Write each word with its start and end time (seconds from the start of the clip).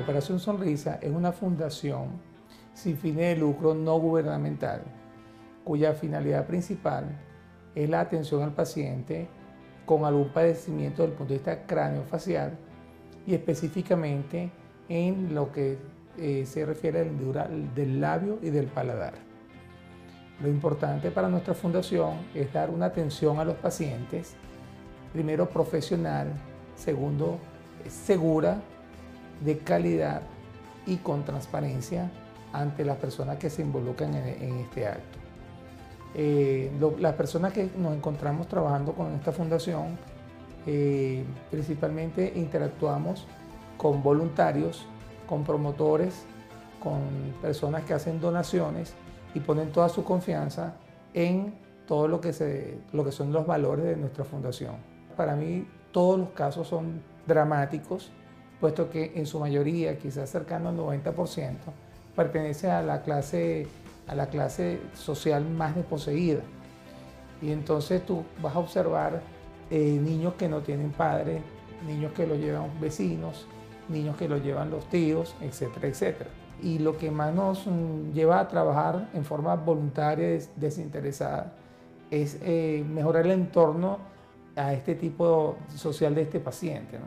Operación 0.00 0.40
Sonrisa 0.40 0.98
es 1.02 1.10
una 1.10 1.30
fundación 1.30 2.08
sin 2.72 2.96
fines 2.96 3.34
de 3.34 3.36
lucro 3.36 3.74
no 3.74 3.98
gubernamental, 3.98 4.82
cuya 5.62 5.92
finalidad 5.92 6.46
principal 6.46 7.04
es 7.74 7.88
la 7.90 8.00
atención 8.00 8.42
al 8.42 8.54
paciente 8.54 9.28
con 9.84 10.06
algún 10.06 10.30
padecimiento 10.30 11.02
desde 11.02 11.12
el 11.12 11.18
punto 11.18 11.34
de 11.34 11.38
vista 11.38 11.66
craneofacial 11.66 12.56
y 13.26 13.34
específicamente 13.34 14.50
en 14.88 15.34
lo 15.34 15.52
que 15.52 15.78
eh, 16.16 16.46
se 16.46 16.64
refiere 16.64 17.00
al 17.00 17.74
del 17.74 18.00
labio 18.00 18.38
y 18.40 18.48
del 18.48 18.68
paladar. 18.68 19.14
Lo 20.40 20.48
importante 20.48 21.10
para 21.10 21.28
nuestra 21.28 21.52
fundación 21.52 22.14
es 22.34 22.50
dar 22.54 22.70
una 22.70 22.86
atención 22.86 23.38
a 23.38 23.44
los 23.44 23.56
pacientes, 23.56 24.34
primero 25.12 25.46
profesional, 25.50 26.28
segundo 26.74 27.38
segura, 27.88 28.62
de 29.40 29.58
calidad 29.58 30.22
y 30.86 30.96
con 30.96 31.24
transparencia 31.24 32.10
ante 32.52 32.84
las 32.84 32.96
personas 32.96 33.38
que 33.38 33.50
se 33.50 33.62
involucran 33.62 34.14
en, 34.14 34.58
este 34.58 34.86
acto. 34.86 35.18
Eh, 36.14 36.70
las 36.98 37.14
personas 37.14 37.52
que 37.52 37.70
nos 37.76 37.94
encontramos 37.94 38.48
trabajando 38.48 38.92
con 38.92 39.14
esta 39.14 39.32
fundación, 39.32 39.98
eh, 40.66 41.24
principalmente 41.50 42.32
interactuamos 42.34 43.26
con 43.76 44.02
voluntarios, 44.02 44.86
con 45.28 45.44
promotores, 45.44 46.24
con 46.82 47.00
personas 47.40 47.84
que 47.84 47.94
hacen 47.94 48.20
donaciones 48.20 48.94
y 49.34 49.40
ponen 49.40 49.70
toda 49.70 49.88
su 49.88 50.02
confianza 50.02 50.74
en 51.14 51.54
todo 51.86 52.08
lo 52.08 52.20
que, 52.20 52.32
se, 52.32 52.78
lo 52.92 53.04
que 53.04 53.12
son 53.12 53.32
los 53.32 53.46
valores 53.46 53.84
de 53.84 53.96
nuestra 53.96 54.24
fundación. 54.24 54.76
Para 55.16 55.36
mí 55.36 55.66
todos 55.92 56.18
los 56.18 56.30
casos 56.30 56.68
son 56.68 57.02
dramáticos, 57.26 58.12
puesto 58.60 58.90
que 58.90 59.12
en 59.14 59.26
su 59.26 59.40
mayoría, 59.40 59.98
quizás 59.98 60.30
cercano 60.30 60.68
al 60.68 60.76
90%, 60.76 61.56
pertenece 62.14 62.70
a 62.70 62.82
la 62.82 63.02
clase, 63.02 63.66
a 64.06 64.14
la 64.14 64.28
clase 64.28 64.80
social 64.94 65.44
más 65.44 65.74
desposeída. 65.74 66.42
Y 67.40 67.52
entonces 67.52 68.04
tú 68.04 68.22
vas 68.42 68.54
a 68.54 68.58
observar 68.58 69.22
eh, 69.70 69.98
niños 70.02 70.34
que 70.34 70.48
no 70.48 70.60
tienen 70.60 70.90
padres, 70.90 71.42
niños 71.86 72.12
que 72.12 72.26
lo 72.26 72.34
llevan 72.34 72.68
vecinos, 72.80 73.46
niños 73.88 74.16
que 74.16 74.28
lo 74.28 74.36
llevan 74.36 74.70
los 74.70 74.84
tíos, 74.90 75.34
etcétera, 75.40 75.88
etcétera. 75.88 76.30
Y 76.62 76.78
lo 76.78 76.98
que 76.98 77.10
más 77.10 77.34
nos 77.34 77.66
mm, 77.66 78.12
lleva 78.12 78.40
a 78.40 78.48
trabajar 78.48 79.08
en 79.14 79.24
forma 79.24 79.56
voluntaria, 79.56 80.38
desinteresada, 80.56 81.54
es 82.10 82.38
eh, 82.42 82.84
mejorar 82.86 83.24
el 83.26 83.32
entorno 83.32 83.98
a 84.56 84.74
este 84.74 84.94
tipo 84.94 85.56
social 85.74 86.14
de 86.14 86.22
este 86.22 86.40
paciente. 86.40 86.98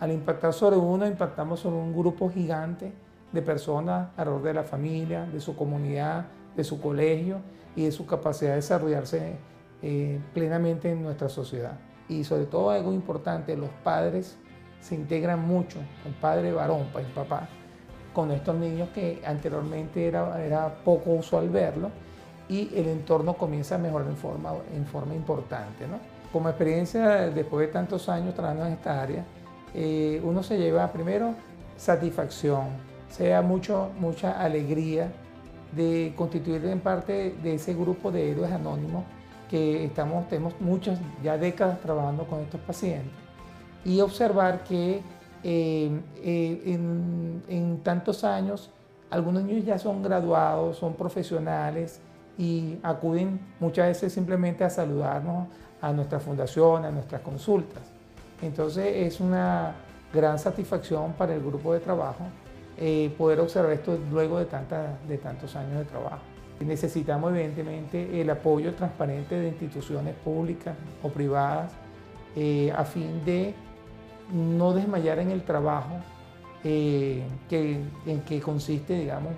Al 0.00 0.12
impactar 0.12 0.52
sobre 0.52 0.76
uno, 0.76 1.06
impactamos 1.06 1.60
sobre 1.60 1.76
un 1.76 1.92
grupo 1.92 2.30
gigante 2.30 2.92
de 3.32 3.42
personas 3.42 4.08
alrededor 4.16 4.42
de 4.42 4.54
la 4.54 4.64
familia, 4.64 5.24
de 5.26 5.40
su 5.40 5.56
comunidad, 5.56 6.26
de 6.56 6.64
su 6.64 6.80
colegio 6.80 7.40
y 7.76 7.84
de 7.84 7.92
su 7.92 8.06
capacidad 8.06 8.50
de 8.50 8.56
desarrollarse 8.56 9.36
eh, 9.82 10.20
plenamente 10.32 10.90
en 10.90 11.02
nuestra 11.02 11.28
sociedad. 11.28 11.78
Y 12.08 12.24
sobre 12.24 12.46
todo 12.46 12.70
algo 12.70 12.92
importante, 12.92 13.56
los 13.56 13.70
padres 13.82 14.36
se 14.80 14.94
integran 14.94 15.46
mucho, 15.46 15.78
el 16.04 16.12
padre 16.12 16.52
varón, 16.52 16.86
el 16.98 17.06
papá, 17.06 17.48
con 18.12 18.30
estos 18.30 18.54
niños 18.54 18.90
que 18.90 19.22
anteriormente 19.26 20.06
era, 20.06 20.42
era 20.44 20.74
poco 20.84 21.10
usual 21.10 21.48
verlo 21.48 21.90
y 22.48 22.70
el 22.74 22.88
entorno 22.88 23.34
comienza 23.34 23.74
a 23.74 23.78
mejorar 23.78 24.08
en 24.08 24.16
forma, 24.16 24.52
en 24.74 24.86
forma 24.86 25.14
importante. 25.14 25.86
¿no? 25.88 25.98
Como 26.32 26.48
experiencia, 26.48 27.30
después 27.30 27.66
de 27.66 27.72
tantos 27.72 28.08
años 28.08 28.34
trabajando 28.34 28.66
en 28.66 28.72
esta 28.74 29.02
área, 29.02 29.24
eh, 29.74 30.20
uno 30.24 30.42
se 30.42 30.56
lleva 30.56 30.92
primero 30.92 31.34
satisfacción, 31.76 32.68
sea 33.08 33.42
mucho, 33.42 33.90
mucha 33.98 34.40
alegría 34.40 35.12
de 35.72 36.12
constituir 36.16 36.64
en 36.66 36.80
parte 36.80 37.34
de 37.42 37.54
ese 37.54 37.74
grupo 37.74 38.12
de 38.12 38.30
héroes 38.30 38.52
anónimos 38.52 39.04
que 39.50 39.84
estamos, 39.84 40.28
tenemos 40.28 40.54
muchas 40.60 40.98
ya 41.22 41.36
décadas 41.36 41.80
trabajando 41.80 42.24
con 42.24 42.40
estos 42.40 42.60
pacientes 42.60 43.12
y 43.84 44.00
observar 44.00 44.64
que 44.64 45.02
eh, 45.42 46.00
eh, 46.22 46.62
en, 46.66 47.42
en, 47.48 47.78
tantos 47.82 48.24
años 48.24 48.70
algunos 49.10 49.42
niños 49.42 49.64
ya 49.64 49.78
son 49.78 50.02
graduados, 50.02 50.78
son 50.78 50.94
profesionales 50.94 52.00
y 52.38 52.78
acuden 52.82 53.40
muchas 53.60 53.88
veces 53.88 54.12
simplemente 54.12 54.64
a 54.64 54.70
saludarnos 54.70 55.48
a 55.80 55.92
nuestra 55.92 56.18
fundación, 56.18 56.84
a 56.84 56.90
nuestras 56.90 57.20
consultas. 57.20 57.82
Entonces 58.42 58.86
es 59.06 59.20
una 59.20 59.74
gran 60.12 60.38
satisfacción 60.38 61.12
para 61.14 61.34
el 61.34 61.40
grupo 61.40 61.72
de 61.72 61.80
trabajo 61.80 62.24
eh, 62.76 63.12
poder 63.16 63.40
observar 63.40 63.72
esto 63.72 63.98
luego 64.10 64.38
de, 64.38 64.46
de 65.08 65.18
tantos 65.18 65.56
años 65.56 65.78
de 65.78 65.84
trabajo. 65.84 66.22
Necesitamos 66.60 67.32
evidentemente 67.32 68.20
el 68.20 68.30
apoyo 68.30 68.74
transparente 68.74 69.38
de 69.38 69.48
instituciones 69.48 70.14
públicas 70.16 70.74
o 71.02 71.08
privadas 71.08 71.72
eh, 72.36 72.72
a 72.74 72.84
fin 72.84 73.24
de 73.24 73.54
no 74.32 74.72
desmayar 74.72 75.18
en 75.18 75.30
el 75.30 75.42
trabajo 75.42 75.96
eh, 76.62 77.22
que, 77.48 77.80
en 78.06 78.20
que 78.22 78.40
consiste, 78.40 78.94
digamos, 78.98 79.32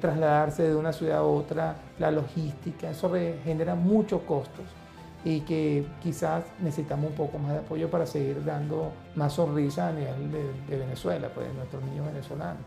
trasladarse 0.00 0.64
de 0.64 0.74
una 0.74 0.92
ciudad 0.92 1.18
a 1.18 1.22
otra, 1.22 1.76
la 1.98 2.10
logística, 2.10 2.90
eso 2.90 3.10
genera 3.44 3.74
muchos 3.74 4.20
costos 4.22 4.64
y 5.24 5.40
que 5.40 5.86
quizás 6.02 6.44
necesitamos 6.60 7.10
un 7.10 7.16
poco 7.16 7.38
más 7.38 7.52
de 7.52 7.58
apoyo 7.58 7.90
para 7.90 8.06
seguir 8.06 8.44
dando 8.44 8.92
más 9.14 9.34
sonrisa 9.34 9.88
a 9.88 9.92
nivel 9.92 10.32
de, 10.32 10.76
Venezuela, 10.76 11.28
pues 11.34 11.48
de 11.48 11.54
nuestros 11.54 11.82
niños 11.84 12.06
venezolanos. 12.06 12.62